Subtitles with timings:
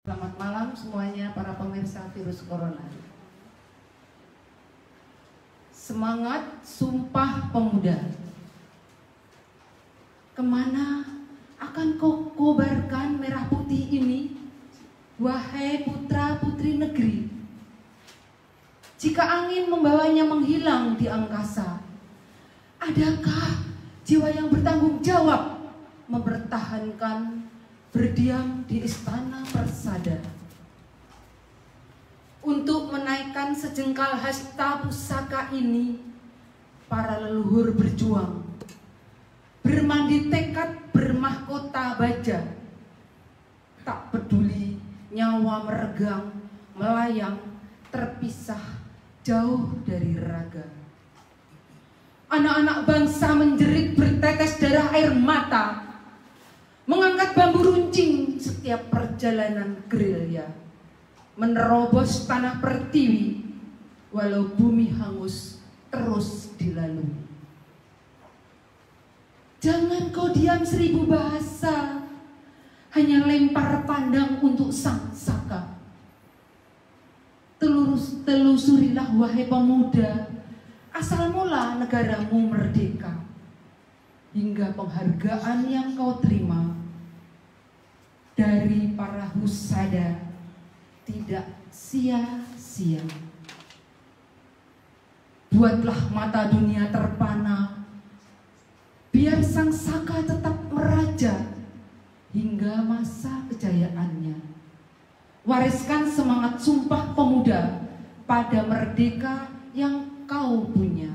[0.00, 2.88] Selamat malam semuanya para pemirsa virus corona.
[5.68, 8.08] Semangat Sumpah Pemuda.
[10.32, 11.04] Ke mana
[11.60, 14.40] akan kau kobarkan merah putih ini?
[15.20, 17.28] Wahai putra putri negeri.
[18.96, 21.76] Jika angin membawanya menghilang di angkasa,
[22.80, 23.68] adakah
[24.08, 25.60] jiwa yang bertanggung jawab
[26.08, 27.44] mempertahankan
[27.90, 30.22] berdiam di istana persada
[32.40, 35.98] untuk menaikkan sejengkal hasta pusaka ini
[36.86, 38.46] para leluhur berjuang.
[39.60, 42.40] Bermandi tekad bermahkota baja.
[43.84, 46.30] Tak peduli nyawa meregang
[46.78, 47.36] melayang
[47.90, 48.80] terpisah
[49.26, 50.64] jauh dari raga.
[52.30, 55.89] Anak-anak bangsa menjerit bertetes darah air mata
[57.20, 60.48] mengangkat bambu runcing setiap perjalanan gerilya,
[61.36, 63.44] menerobos tanah pertiwi,
[64.08, 65.60] walau bumi hangus
[65.92, 67.28] terus dilalui.
[69.60, 72.08] Jangan kau diam seribu bahasa,
[72.96, 75.76] hanya lempar pandang untuk sang saka.
[77.60, 80.24] Telurus, telusurilah wahai pemuda,
[80.88, 83.12] asal mula negaramu merdeka.
[84.32, 86.59] Hingga penghargaan yang kau terima
[88.50, 90.18] dari para husada
[91.06, 92.98] tidak sia-sia.
[95.54, 97.86] Buatlah mata dunia terpana,
[99.14, 101.46] biar sang saka tetap meraja
[102.34, 104.38] hingga masa kejayaannya.
[105.46, 107.86] Wariskan semangat sumpah pemuda
[108.26, 111.10] pada merdeka yang kau punya.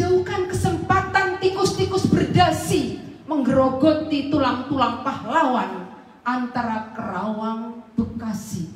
[0.00, 3.01] Jauhkan kesempatan tikus-tikus berdasi
[3.32, 5.88] menggerogoti tulang-tulang pahlawan
[6.20, 8.68] antara Kerawang, Bekasi.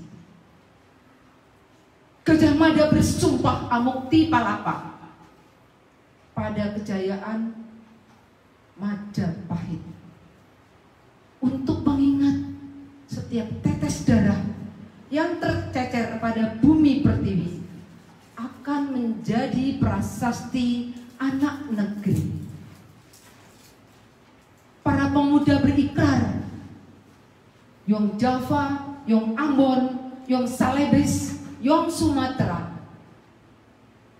[2.24, 4.96] Gajah Mada bersumpah amukti palapa.
[6.32, 7.52] Pada kejayaan
[8.76, 9.80] Majapahit
[11.40, 12.44] untuk mengingat
[13.08, 14.44] setiap tetes darah
[15.08, 17.64] yang tercecer pada bumi pertiwi
[18.36, 22.46] akan menjadi prasasti anak negeri
[24.86, 26.46] para pemuda berikrar.
[27.86, 32.76] Yong Java, Yong Ambon, Yong Salebes, Yong Sumatera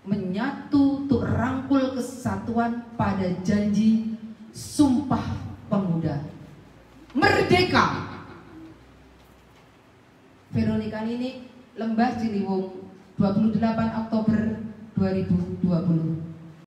[0.07, 4.15] menyatu untuk rangkul kesatuan pada janji
[4.55, 5.35] Sumpah
[5.67, 6.23] Pemuda.
[7.11, 8.07] Merdeka!
[10.55, 11.43] Veronica ini
[11.75, 12.87] Lembah Ciliwung
[13.19, 13.59] 28
[14.07, 14.39] Oktober
[14.95, 16.36] 2020